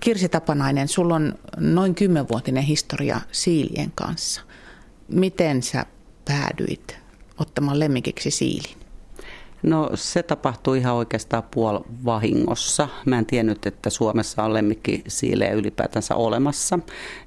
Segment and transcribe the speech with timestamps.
[0.00, 4.40] Kirsi Tapanainen, sulla on noin kymmenvuotinen historia siilien kanssa.
[5.08, 5.86] Miten sä
[6.24, 6.98] päädyit
[7.38, 8.76] ottamaan lemmikiksi siilin?
[9.62, 12.88] No se tapahtui ihan oikeastaan puol vahingossa.
[13.06, 16.78] Mä en tiennyt, että Suomessa on lemmikkisiilejä ylipäätänsä olemassa.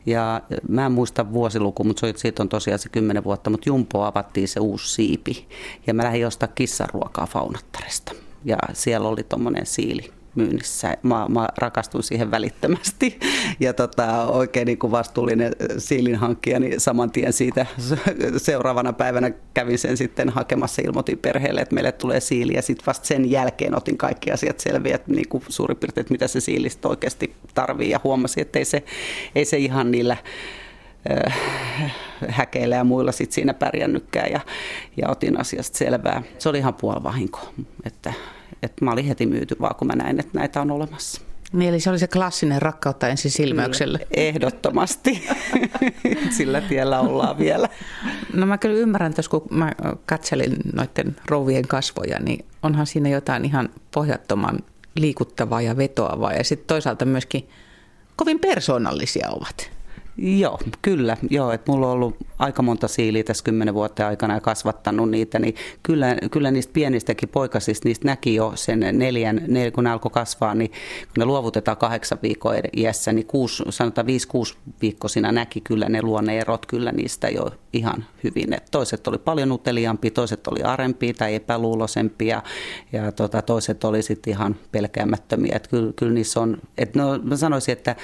[0.06, 4.48] Ja mä en muista vuosiluku, mutta siitä on tosiaan se kymmenen vuotta, mutta Jumpo avattiin
[4.48, 5.48] se uusi siipi.
[5.88, 8.12] Ja mä lähdin jostain kissaruokaa Faunattaresta.
[8.46, 10.98] Ja siellä oli tommonen siili myynnissä.
[11.04, 13.20] Mä, mä rakastun siihen välittömästi
[13.60, 17.66] ja tota, oikein niin kuin vastuullinen siilin hankkija, niin saman tien siitä
[18.38, 23.08] seuraavana päivänä kävin sen sitten hakemassa, ilmoitin perheelle, että meille tulee siili ja sitten vasta
[23.08, 26.88] sen jälkeen otin kaikki asiat selviä, että niin kuin suurin piirtein, että mitä se siilistä
[26.88, 28.84] oikeasti tarvii ja huomasin, että ei se,
[29.36, 30.18] ei se ihan niillä
[31.28, 31.34] äh,
[32.28, 34.40] häkeillä ja muilla sit siinä pärjännytkään ja,
[34.98, 36.24] ja otin asiasta selvää.
[36.40, 37.40] Se oli ihan puolivahinko,
[37.86, 38.14] että
[38.64, 41.22] että mä olin heti myyty vaan, kun mä näin, että näitä on olemassa.
[41.54, 44.00] Niin, eli se oli se klassinen rakkautta ensi silmäyksellä.
[44.12, 45.28] Ehdottomasti.
[46.38, 47.70] Sillä tiellä ollaan vielä.
[48.34, 49.72] No mä kyllä ymmärrän, että kun mä
[50.06, 54.60] katselin noiden rouvien kasvoja, niin onhan siinä jotain ihan pohjattoman
[54.96, 56.34] liikuttavaa ja vetoavaa.
[56.34, 57.50] Ja sitten toisaalta myöskin
[58.16, 59.72] kovin persoonallisia ovat.
[60.18, 61.18] Joo, kyllä.
[61.30, 65.40] Joo, että mulla on ollut aika monta siiliä tässä kymmenen vuotta aikana ja kasvattanut niitä,
[65.40, 70.12] niin kyllä, kyllä niistä pienistäkin poikasista, niistä näki jo sen neljän, nel, kun ne alkoi
[70.12, 74.56] kasvaa, niin kun ne luovutetaan kahdeksan viikkoa iässä, niin kuusi, sanotaan viisi, kuusi
[75.08, 78.54] siinä näki kyllä ne luonneerot kyllä niistä jo ihan hyvin.
[78.54, 82.42] Et toiset oli paljon uteliaampia, toiset oli arempia tai epäluuloisempia
[82.92, 85.56] ja tota, toiset oli sitten ihan pelkäämättömiä.
[85.56, 87.96] Et kyllä, kyllä niissä on, et no, mä sanoisin, että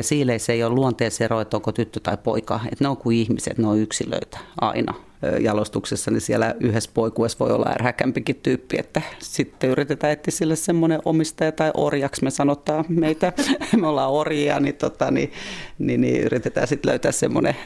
[0.00, 3.66] siileissä ei ole luonteesero, että onko tyttö tai poika, että ne on kuin ihmiset, ne
[3.66, 4.94] on yksilöitä aina
[5.40, 11.00] jalostuksessa, niin siellä yhdessä poikuessa voi olla ärhäkämpikin tyyppi, että sitten yritetään etsiä sille semmoinen
[11.04, 13.32] omistaja tai orjaksi me sanotaan meitä,
[13.80, 15.32] me ollaan orjia, niin, tota, niin,
[15.78, 17.56] niin, niin yritetään sitten löytää semmoinen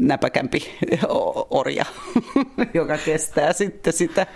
[0.00, 0.62] näpäkämpi
[1.50, 1.84] orja,
[2.74, 4.26] joka kestää sitten sitä.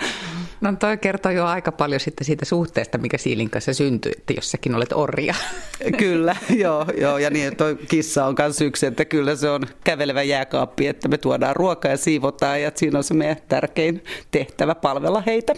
[0.65, 4.51] No toi kertoo jo aika paljon sitten siitä suhteesta, mikä Siilin kanssa syntyi, että jos
[4.51, 5.35] säkin olet orja.
[5.99, 10.23] Kyllä, joo, joo ja niin, toi kissa on myös yksi, että kyllä se on kävelevä
[10.23, 15.23] jääkaappi, että me tuodaan ruokaa ja siivotaan ja siinä on se meidän tärkein tehtävä palvella
[15.27, 15.55] heitä.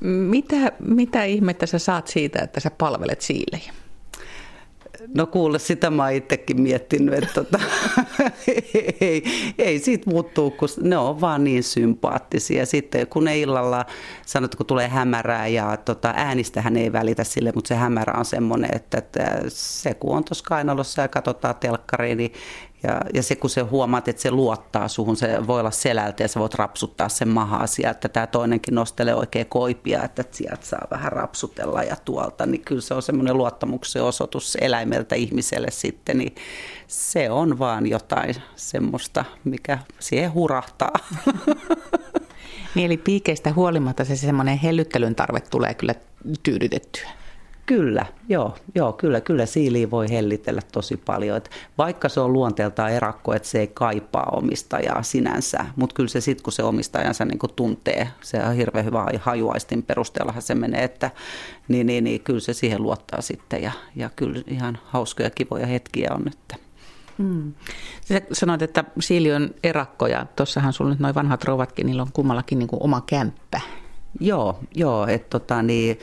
[0.00, 3.72] Mitä, mitä ihmettä sä saat siitä, että sä palvelet siilejä?
[5.14, 7.60] No kuule, sitä mä oon itsekin miettinyt, että tota,
[9.00, 9.24] ei,
[9.58, 12.66] ei siitä muuttuu, kun ne on vaan niin sympaattisia.
[12.66, 13.86] Sitten kun ne illalla,
[14.26, 18.70] sanot, kun tulee hämärää ja tota, äänistähän ei välitä sille, mutta se hämärä on semmoinen,
[18.74, 22.32] että, että se kun on tuossa kainalossa ja katsotaan telkkariin, niin
[22.82, 26.28] ja, ja se kun se huomaat, että se luottaa suhun, se voi olla selältä ja
[26.28, 27.90] sä voit rapsuttaa sen mahaa sieltä.
[27.90, 32.80] että tämä toinenkin nostelee oikein koipia, että sieltä saa vähän rapsutella ja tuolta, niin kyllä
[32.80, 36.34] se on semmoinen luottamuksen osoitus eläimeltä ihmiselle sitten, niin
[36.86, 40.92] se on vaan jotain semmoista, mikä siihen hurahtaa.
[42.74, 45.94] Niin eli piikeistä huolimatta se semmoinen hellyttelyn tarve tulee kyllä
[46.42, 47.21] tyydytettyä.
[47.66, 51.36] Kyllä, joo, joo kyllä, kyllä siiliä voi hellitellä tosi paljon.
[51.36, 56.20] Et vaikka se on luonteeltaan erakko, että se ei kaipaa omistajaa sinänsä, mutta kyllä se
[56.20, 61.10] sitten, kun se omistajansa niin tuntee, se on hirveän hyvä hajuaistin perusteellahan se menee, että
[61.68, 66.10] niin, niin, niin kyllä se siihen luottaa sitten ja, ja kyllä ihan hauskoja kivoja hetkiä
[66.14, 66.28] on.
[66.28, 66.56] Että.
[67.18, 67.52] Hmm.
[68.00, 72.12] Sä sanoit, että siili on erakko ja tuossahan sulla nyt noin vanhat rouvatkin, niillä on
[72.12, 73.60] kummallakin niin kuin oma kämppä.
[74.20, 75.98] Joo, joo että tota, niin,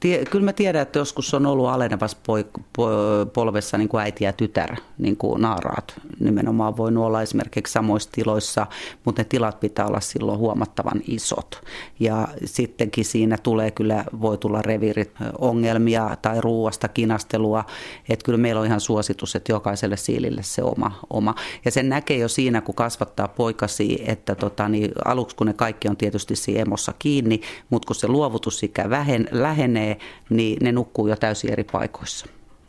[0.00, 2.88] tie, kyllä mä tiedän, että joskus on ollut alenevassa poik, po,
[3.32, 8.66] polvessa niin kuin äiti ja tytär, niin kuin naaraat nimenomaan voinut olla esimerkiksi samoissa tiloissa,
[9.04, 11.62] mutta ne tilat pitää olla silloin huomattavan isot.
[12.00, 17.64] Ja sittenkin siinä tulee kyllä, voi tulla revirit ongelmia tai ruuasta kinastelua,
[18.08, 20.98] että kyllä meillä on ihan suositus, että jokaiselle siilille se oma.
[21.10, 21.34] oma.
[21.64, 25.88] Ja sen näkee jo siinä, kun kasvattaa poikasi, että tota, niin aluksi kun ne kaikki
[25.88, 27.40] on tietysti siinä emossa kiinni,
[27.70, 29.98] mutta kun se luovutusikä vähenee, lähenee,
[30.30, 32.26] niin ne nukkuu jo täysin eri paikoissa.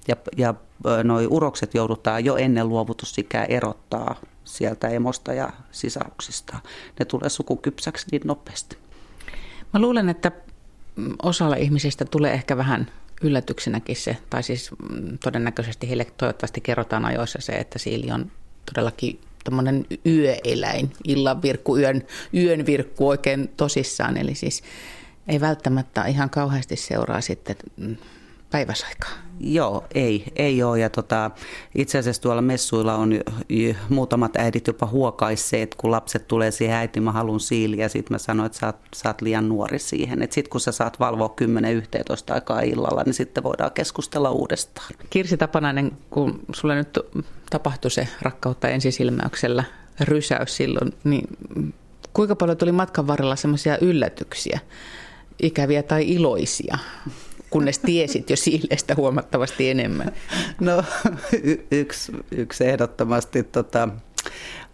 [0.07, 0.53] Ja, ja
[1.03, 6.59] noi urokset joudutaan jo ennen luovutusikää erottaa sieltä emosta ja sisaruksista.
[6.99, 8.77] Ne tulee sukukypsäksi niin nopeasti.
[9.73, 10.31] Mä luulen, että
[11.23, 12.91] osalla ihmisistä tulee ehkä vähän
[13.21, 18.31] yllätyksenäkin se, tai siis mm, todennäköisesti heille toivottavasti kerrotaan ajoissa se, että siili on
[18.73, 22.03] todellakin tämmöinen yöeläin, illan virkku, yön,
[22.33, 24.17] yön virkku oikein tosissaan.
[24.17, 24.63] Eli siis
[25.27, 27.55] ei välttämättä ihan kauheasti seuraa sitten
[28.51, 29.09] päiväsaikaa?
[29.39, 30.79] Joo, ei, ei ole.
[30.79, 31.31] Ja tota,
[31.75, 33.11] itse asiassa tuolla messuilla on
[33.89, 37.89] muutamat äidit jopa huokaisseet, kun lapset tulee siihen äiti, mä haluan siiliä.
[37.89, 40.19] Sitten mä sanoin, että sä oot, sä oot liian nuori siihen.
[40.31, 41.35] Sitten kun sä saat valvoa
[42.29, 44.89] 10-11 aikaa illalla, niin sitten voidaan keskustella uudestaan.
[45.09, 46.99] Kirsi Tapanainen, kun sulle nyt
[47.49, 49.63] tapahtui se rakkautta ensisilmäyksellä
[49.99, 51.27] rysäys silloin, niin
[52.13, 54.59] kuinka paljon tuli matkan varrella semmoisia yllätyksiä,
[55.43, 56.77] ikäviä tai iloisia?
[57.49, 60.11] kunnes tiesit jo Siilestä huomattavasti enemmän?
[60.59, 60.83] No
[61.43, 63.89] y- yksi, yksi ehdottomasti tota,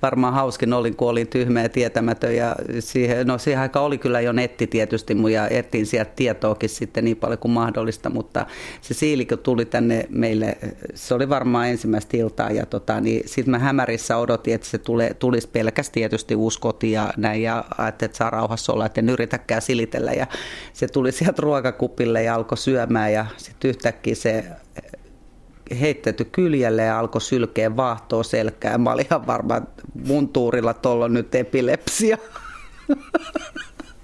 [0.01, 2.35] varmaan hauskin olin, kun olin tyhmä ja tietämätön.
[2.35, 7.05] Ja siihen, no siihen aikaan oli kyllä jo netti tietysti ja etsin sieltä tietoakin sitten
[7.05, 8.45] niin paljon kuin mahdollista, mutta
[8.81, 10.57] se siili, kun tuli tänne meille,
[10.93, 15.15] se oli varmaan ensimmäistä iltaa ja tota, niin sitten mä hämärissä odotin, että se tule,
[15.19, 19.09] tulisi pelkästään tietysti uusi koti ja näin ja ajattelin, että saa rauhassa olla, että en
[19.09, 20.27] yritäkään silitellä ja
[20.73, 24.45] se tuli sieltä ruokakupille ja alkoi syömään ja sitten yhtäkkiä se
[25.81, 28.77] heittäytyi kyljelle ja alkoi sylkeä vaahtoa selkää.
[28.77, 32.17] Mä olin ihan varma, että mun tuurilla tuolla on nyt epilepsia.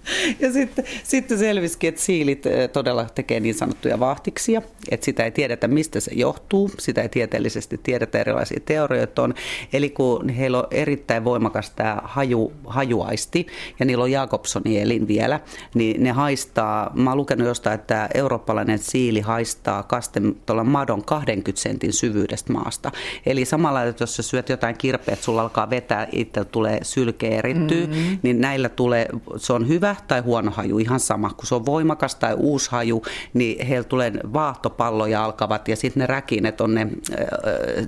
[0.39, 2.43] Ja sitten, sitten selvisikin, että siilit
[2.73, 4.61] todella tekee niin sanottuja vahtiksia,
[4.91, 9.33] että sitä ei tiedetä, mistä se johtuu, sitä ei tieteellisesti tiedetä, erilaisia teorioita on.
[9.73, 13.47] Eli kun heillä on erittäin voimakas tämä haju, hajuaisti,
[13.79, 15.39] ja niillä on Jakobsonin elin vielä,
[15.73, 21.61] niin ne haistaa, mä oon lukenut jostain, että eurooppalainen siili haistaa kasten tuolla madon 20
[21.61, 22.91] sentin syvyydestä maasta.
[23.25, 27.37] Eli samalla, että jos sä syöt jotain kirpeä, että sulla alkaa vetää, itse tulee sylkeä
[27.39, 28.19] erittyy, mm-hmm.
[28.23, 31.29] niin näillä tulee, se on hyvä, tai huono haju, ihan sama.
[31.29, 33.03] Kun se on voimakas tai uusi haju,
[33.33, 36.87] niin heillä tulee vaahtopalloja alkavat ja sitten ne räkinet on ne äh,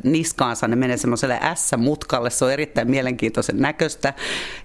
[0.04, 4.13] niskaansa, ne menee semmoiselle S-mutkalle, se on erittäin mielenkiintoisen näköistä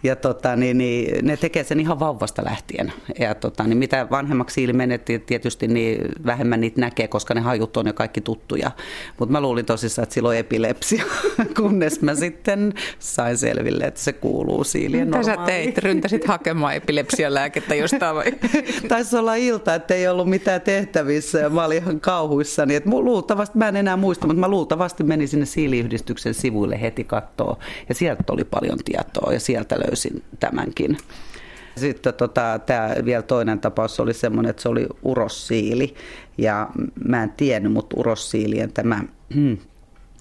[0.02, 2.92] ja tota, niin, niin, ne tekee sen ihan vauvasta lähtien.
[3.18, 7.76] Ja tota, niin mitä vanhemmaksi siili menetti, tietysti niin vähemmän niitä näkee, koska ne hajut
[7.76, 8.70] on jo kaikki tuttuja.
[9.18, 11.04] Mutta mä luulin tosissaan, että silloin epilepsia,
[11.60, 15.78] kunnes mä sitten sain selville, että se kuuluu siilien Mitä sä teit?
[15.78, 18.24] Ryntäsit hakemaan epilepsia lääkettä jostain vai?
[18.88, 22.74] Taisi olla ilta, että ei ollut mitään tehtävissä ja mä olin ihan kauhuissani.
[22.74, 27.56] Että luultavasti, mä en enää muista, mutta mä luultavasti menin sinne siiliyhdistyksen sivuille heti kattoon.
[27.88, 30.96] Ja sieltä oli paljon tietoa ja sieltä löysin tämänkin.
[31.76, 35.94] Sitten tota, tämä vielä toinen tapaus oli semmoinen, että se oli urossiili.
[36.38, 36.68] Ja
[37.04, 39.00] mä en tiennyt, mutta urossiilien tämä
[39.34, 39.58] hmm,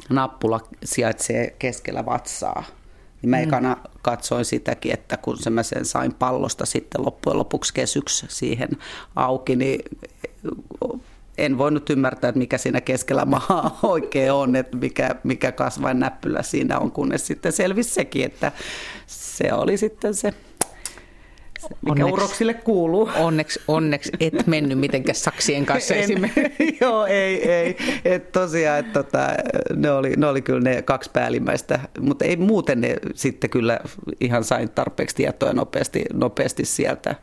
[0.09, 2.63] nappula sijaitsee keskellä vatsaa.
[3.21, 3.43] Niin mä mm.
[3.43, 8.69] ekana katsoin sitäkin, että kun se mä sen sain pallosta sitten loppujen lopuksi kesyksi siihen
[9.15, 9.79] auki, niin
[11.37, 16.43] en voinut ymmärtää, että mikä siinä keskellä mahaa oikein on, että mikä, mikä kasvain näppylä
[16.43, 18.51] siinä on, kunnes sitten selvisi sekin, että
[19.07, 20.33] se oli sitten se
[21.81, 23.09] mikä onneksi, uroksille kuuluu.
[23.15, 26.77] Onneksi, onneksi et mennyt mitenkään saksien kanssa esimerkiksi.
[26.81, 27.77] Joo, ei, ei.
[28.05, 29.27] Et tosiaan, että tota,
[29.75, 33.79] ne, oli, ne oli kyllä ne kaksi päällimmäistä, mutta ei muuten ne sitten kyllä
[34.21, 37.15] ihan sain tarpeeksi tietoa nopeasti, nopeasti sieltä,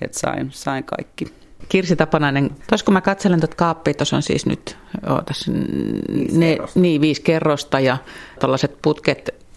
[0.00, 1.26] että sain, sain kaikki.
[1.68, 4.76] Kirsi Tapanainen, tuossa kun mä katselen tuota kaappia, tuossa on siis nyt
[5.10, 6.80] oh, tässä viisi, ne, kerrosta.
[6.80, 7.96] Niin, viisi kerrosta ja
[8.40, 9.47] tällaiset putket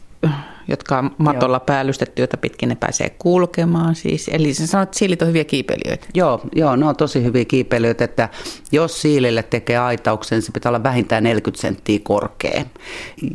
[0.72, 1.66] jotka on matolla joo.
[1.66, 3.96] päällystetty, jota pitkin ne pääsee kulkemaan.
[3.96, 4.30] Siis.
[4.34, 6.08] Eli sä sanot, että siilit on hyviä kiipeilijöitä.
[6.14, 8.30] Joo, joo, ne on tosi hyviä kiipeilijöitä, että
[8.72, 12.64] jos siilille tekee aitauksen, se pitää olla vähintään 40 senttiä korkea.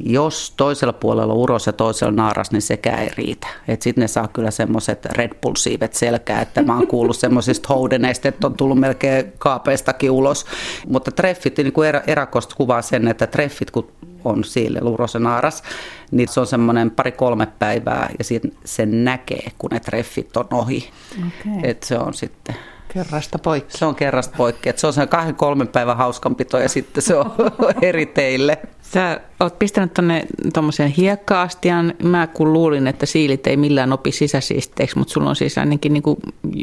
[0.04, 3.46] Jos toisella puolella on uros ja toisella naaras, niin sekään ei riitä.
[3.68, 8.46] Sitten ne saa kyllä semmoiset Red Bull-siivet selkää, että mä oon kuullut semmoisista houdeneista, että
[8.46, 10.46] on tullut melkein kaapeistakin ulos.
[10.88, 13.92] Mutta treffit, niin kuin erakosta kuvaa sen, että treffit, kun
[14.24, 15.62] on sille Lurosenaaras,
[16.10, 20.90] niin se on semmoinen pari-kolme päivää ja sitten sen näkee, kun ne treffit on ohi.
[21.12, 21.70] Okay.
[21.70, 22.54] Et se on sitten...
[22.88, 23.78] Kerrasta poikki.
[23.78, 24.68] Se on kerrasta poikki.
[24.68, 27.34] Et se on se kahden kolmen päivän hauskanpito ja sitten se on
[27.82, 28.58] eri teille.
[28.82, 31.94] Sä oot pistänyt tuonne tuommoisen hiekka-astian.
[32.02, 36.02] Mä kun luulin, että siilit ei millään opi sisäsiisteeksi, mutta sulla on siis ainakin niin
[36.02, 36.16] kuin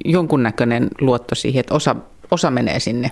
[0.05, 1.95] jonkunnäköinen luotto siihen, että osa,
[2.31, 3.11] osa menee sinne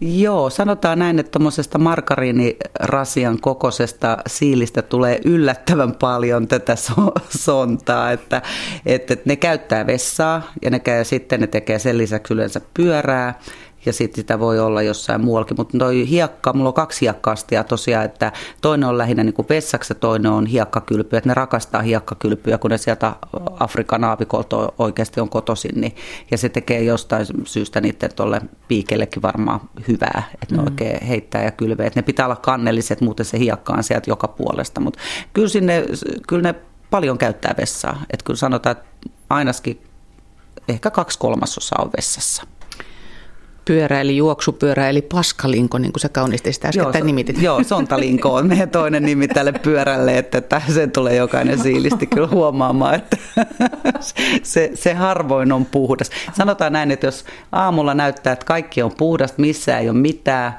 [0.00, 8.42] Joo, sanotaan näin, että tuommoisesta markariinirasian kokoisesta siilistä tulee yllättävän paljon tätä so- sontaa, että,
[8.86, 13.40] että ne käyttää vessaa ja ne käy, sitten ne tekee sen lisäksi yleensä pyörää
[13.86, 15.56] ja sitten sitä voi olla jossain muuallakin.
[15.58, 19.94] Mutta toi hiekka, mulla on kaksi hiekkastia tosiaan, että toinen on lähinnä niin vessaksi ja
[19.94, 21.16] toinen on hiekkakylpy.
[21.16, 23.12] Että ne rakastaa hiekkakylpyä, kun ne sieltä
[23.60, 25.80] Afrikan aavikolta oikeasti on kotoisin.
[25.80, 25.96] Niin,
[26.30, 30.66] ja se tekee jostain syystä niiden tuolle piikellekin varmaan hyvää, että ne mm.
[30.66, 31.86] oikein heittää ja kylvee.
[31.86, 34.80] Että ne pitää olla kannelliset, muuten se hiekka on sieltä joka puolesta.
[34.80, 34.98] Mutta
[35.32, 35.84] kyllä, sinne,
[36.28, 36.54] kyllä ne
[36.90, 38.02] paljon käyttää vessaa.
[38.10, 39.80] Että kyllä sanotaan, että ainakin
[40.68, 42.42] ehkä kaksi kolmasosaa on vessassa.
[43.70, 47.42] Pyörä eli juoksupyörä eli paskalinko, niin kuin sä kauniisti sitä äsken joo, nimitit.
[47.42, 52.94] Joo, sontalinko on meidän toinen nimi tälle pyörälle, että sen tulee jokainen siilisti kyllä huomaamaan,
[52.94, 53.16] että
[54.42, 56.10] se, se harvoin on puhdas.
[56.32, 60.52] Sanotaan näin, että jos aamulla näyttää, että kaikki on puhdasta, missä ei ole mitään,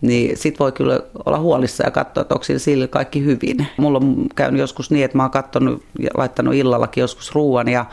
[0.00, 3.66] niin sit voi kyllä olla huolissa ja katsoa, että onko sillä kaikki hyvin.
[3.76, 7.86] Mulla on käynyt joskus niin, että mä oon katsonut ja laittanut illallakin joskus ruoan ja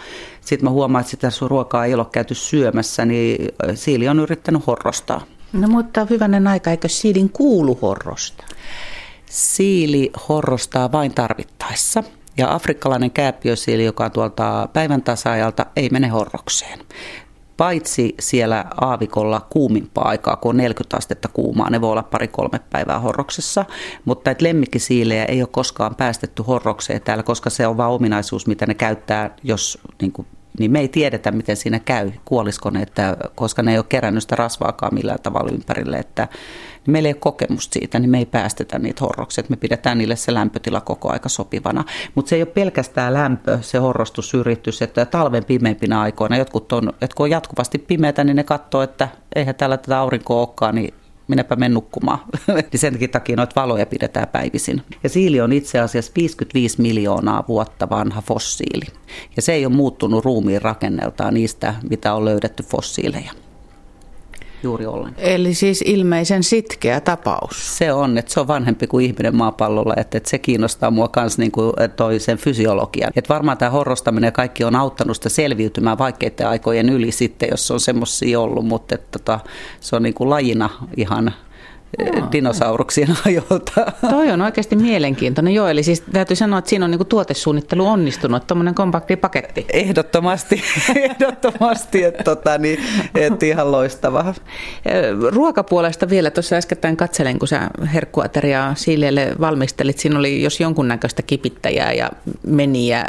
[0.52, 5.22] sitten mä huomaan, että sitä ruokaa ei ole käyty syömässä, niin siili on yrittänyt horrostaa.
[5.54, 8.44] No mutta hyvänen aika, eikö siilin kuulu horrosta?
[9.26, 12.04] Siili horrostaa vain tarvittaessa.
[12.38, 16.80] Ja afrikkalainen kääppiösiili, joka on tuolta päivän tasaajalta, ei mene horrokseen
[17.58, 23.00] paitsi siellä aavikolla kuumimpaa aikaa, kun on 40 astetta kuumaa, ne voi olla pari-kolme päivää
[23.00, 23.66] horroksessa,
[24.06, 28.66] mutta että lemmikkisiilejä ei ole koskaan päästetty horrokseen täällä, koska se on vain ominaisuus, mitä
[28.66, 30.28] ne käyttää, jos niin kuin
[30.60, 34.24] niin me ei tiedetä, miten siinä käy, kuolisko ne, että, koska ne ei ole kerännyt
[34.24, 36.28] sitä rasvaakaan millään tavalla ympärille, että
[36.86, 40.16] niin meillä ei ole kokemusta siitä, niin me ei päästetä niitä horroksia, me pidetään niille
[40.16, 41.84] se lämpötila koko aika sopivana.
[42.16, 47.16] Mutta se ei ole pelkästään lämpö, se horrostusyritys, että talven pimeimpinä aikoina jotkut on, että
[47.16, 50.94] kun on jatkuvasti pimeätä, niin ne katsoo, että eihän täällä tätä aurinkoa olekaan, niin
[51.32, 52.20] minäpä men nukkumaan.
[52.48, 54.82] niin sen takia noita valoja pidetään päivisin.
[55.04, 58.86] Ja siili on itse asiassa 55 miljoonaa vuotta vanha fossiili.
[59.36, 63.32] Ja se ei ole muuttunut ruumiin rakenneltaan niistä, mitä on löydetty fossiileja
[64.64, 65.28] juuri ollenkaan.
[65.28, 67.78] Eli siis ilmeisen sitkeä tapaus.
[67.78, 71.38] Se on, että se on vanhempi kuin ihminen maapallolla, että, että se kiinnostaa mua myös
[71.38, 73.12] niin kuin toi sen fysiologian.
[73.16, 77.72] Että varmaan tämä horrostaminen ja kaikki on auttanut sitä selviytymään vaikeiden aikojen yli sitten, jos
[77.72, 79.40] on semmoisia ollut, mutta että, tota,
[79.80, 81.34] se on niin kuin lajina ihan
[82.32, 83.92] dinosauruksien ajoilta.
[84.10, 85.54] Toi on oikeasti mielenkiintoinen.
[85.54, 89.66] Joo, eli siis täytyy sanoa, että siinä on niin tuotesuunnittelu onnistunut, tuommoinen kompakti paketti.
[89.74, 90.64] Ehdottomasti,
[90.96, 92.80] ehdottomasti, että tota, niin,
[93.16, 94.34] et ihan loistava.
[95.30, 101.94] Ruokapuolesta vielä, tuossa äskettäin katselen, kun sä herkkuateriaa Siilelle valmistelit, siinä oli jos jonkunnäköistä kipittäjää
[101.94, 102.10] ja
[102.48, 103.06] meniä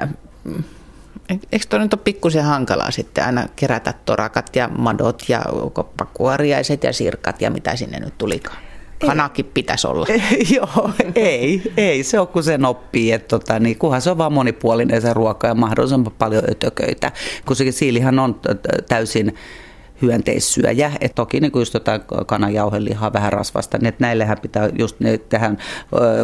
[1.29, 6.93] Eikö tuo nyt ole pikkusen hankalaa sitten aina kerätä torakat ja madot ja koppakuoriaiset ja
[6.93, 8.72] sirkat ja mitä sinne nyt tulikaan?
[9.07, 10.07] Kanakin pitäisi olla.
[10.57, 14.33] Joo, ei, ei se on kun sen oppii, että tota, niin, kunhan se on vaan
[14.33, 17.13] monipuolinen se ruoka ja mahdollisimman paljon ötököitä,
[17.47, 18.41] kun se siilihan on
[18.89, 19.35] täysin
[20.03, 20.93] hyönteissyöjä.
[21.01, 25.19] Et toki niin kuin just jotain kananjauhelihaa vähän rasvasta, niin että näillehän pitää just ne
[25.19, 25.59] tähän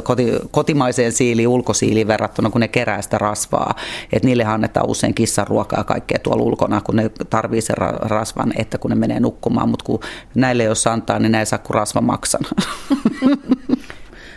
[0.02, 3.74] koti, kotimaiseen siiliin, ulkosiiliin verrattuna, kun ne kerää sitä rasvaa.
[4.12, 8.78] Että niille annetaan usein kissan ruokaa kaikkea tuolla ulkona, kun ne tarvii sen rasvan, että
[8.78, 9.68] kun ne menee nukkumaan.
[9.68, 10.00] Mutta kun
[10.34, 12.40] näille jos antaa, niin näin saa kuin rasva maksan.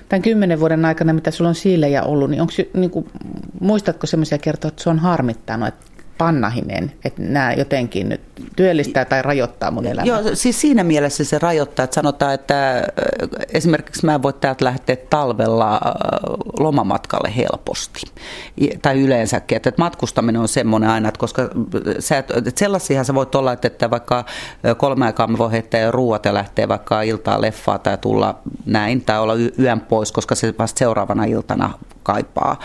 [0.10, 3.06] Tämän kymmenen vuoden aikana, mitä sulla on siilejä ollut, niin, onko, niin kuin,
[3.60, 5.86] muistatko semmoisia kertoa, että se on harmittanut, että
[6.18, 8.22] pannahinen, että nämä jotenkin nyt
[8.56, 10.06] työllistää tai rajoittaa mun elämää?
[10.06, 12.84] Joo, siis siinä mielessä se rajoittaa, että sanotaan, että äh,
[13.54, 15.80] esimerkiksi mä en voi täältä lähteä talvella äh,
[16.60, 18.02] lomamatkalle helposti.
[18.82, 21.50] Tai yleensäkin, että matkustaminen on semmoinen aina, että koska
[22.00, 26.26] sä, että sellaisiahan sä voit olla, että vaikka äh, kolme aikaa me voi heittää ruuat
[26.26, 30.80] ja lähteä vaikka iltaa leffaa tai tulla näin, tai olla yön pois, koska se vasta
[30.80, 32.58] seuraavana iltana kaipaa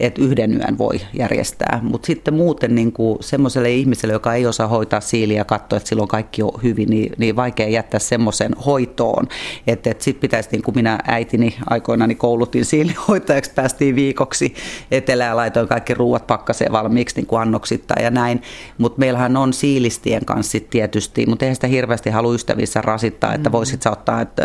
[0.00, 1.80] että yhden yön voi järjestää.
[1.82, 6.08] Mutta sitten muuten niin semmoiselle ihmiselle, joka ei osaa hoitaa siiliä ja katsoa, että silloin
[6.08, 9.28] kaikki on hyvin, niin, niin vaikea jättää semmoisen hoitoon.
[9.66, 14.54] Että et sitten pitäisi, niin kuin minä äitini aikoinani koulutin siilihoitajaksi, päästiin viikoksi
[14.90, 18.42] etelään laitoin kaikki ruuat pakkaseen valmiiksi niin kuin annoksittain ja näin.
[18.78, 23.48] Mutta meillähän on siilistien kanssa sit tietysti, mutta eihän sitä hirveästi halua ystävissä rasittaa, että
[23.48, 23.52] mm.
[23.52, 24.44] voisit sä ottaa, että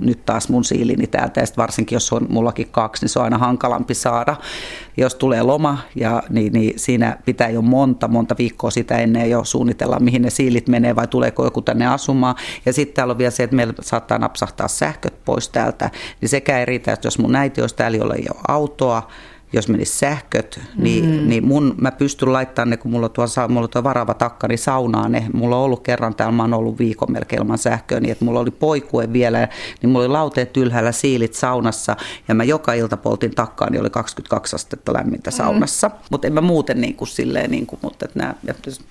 [0.00, 1.40] nyt taas mun siilini täältä.
[1.40, 4.36] Ja varsinkin jos on mullakin kaksi, niin se on aina hankalampi saada
[4.96, 9.44] jos tulee loma, ja, niin, niin siinä pitää jo monta, monta viikkoa sitä ennen jo
[9.44, 12.34] suunnitella, mihin ne siilit menee vai tuleeko joku tänne asumaan.
[12.66, 16.58] Ja sitten täällä on vielä se, että meillä saattaa napsahtaa sähköt pois täältä, niin sekä
[16.58, 19.08] ei riitä, että jos mun äiti olisi täällä, jolla ei ole autoa,
[19.58, 21.28] jos menisi sähköt, niin, mm.
[21.28, 24.48] niin mun, mä pystyn laittamaan ne, kun mulla on tuo, mulla on tuo varava takka,
[24.48, 25.26] niin saunaan ne.
[25.32, 28.40] Mulla on ollut kerran täällä, mä oon ollut viikon melkein ilman sähköä, niin että mulla
[28.40, 29.48] oli poikue vielä,
[29.82, 31.96] niin mulla oli lauteet ylhäällä, siilit saunassa,
[32.28, 35.36] ja mä joka ilta poltin takkaan, niin oli 22 astetta lämmintä mm.
[35.36, 35.90] saunassa.
[36.10, 38.34] Mutta en mä muuten niin kuin silleen, niin kuin, mutta että nämä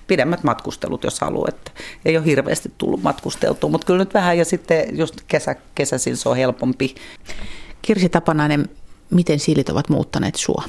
[0.06, 1.70] pidemmät matkustelut, jos haluaa, että
[2.04, 6.28] ei ole hirveästi tullut matkusteltua, mutta kyllä nyt vähän, ja sitten just kesä, kesäsin se
[6.28, 6.94] on helpompi.
[7.82, 8.68] Kirsi Tapanainen,
[9.10, 10.64] miten siilit ovat muuttaneet sua?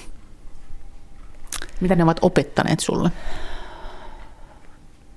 [1.82, 3.12] Mitä ne ovat opettaneet sulle?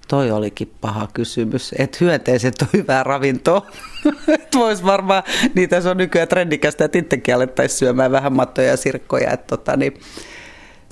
[0.09, 1.75] Toi olikin paha kysymys.
[1.79, 3.67] Että hyönteiset on hyvää ravintoa.
[4.29, 5.23] että vois varmaan,
[5.55, 9.31] niitä se on nykyään trendikästä, että itsekin alettaisiin syömään vähän mattoja ja sirkkoja.
[9.31, 9.95] Että tota, niin,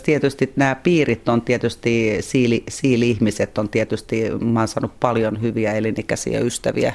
[0.09, 6.41] tietysti nämä piirit on tietysti, siili, siili-ihmiset on tietysti, mä oon saanut paljon hyviä elinikäisiä
[6.41, 6.95] ystäviä.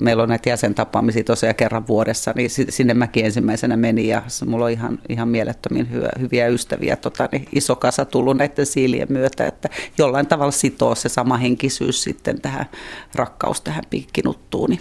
[0.00, 4.70] Meillä on näitä jäsentapaamisia tosiaan kerran vuodessa, niin sinne mäkin ensimmäisenä menin ja mulla on
[4.70, 6.96] ihan, ihan mielettömin hyviä, hyviä ystäviä.
[6.96, 9.68] Tota, niin iso kasa tullut näiden siilien myötä, että
[9.98, 12.66] jollain tavalla sitoo se sama henkisyys sitten tähän
[13.14, 14.70] rakkaus tähän piikkinuttuun.
[14.70, 14.80] Niin